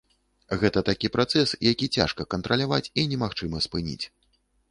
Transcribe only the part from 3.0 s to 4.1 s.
і немагчыма спыніць.